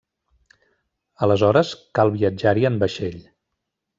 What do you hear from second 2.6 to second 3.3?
en vaixell.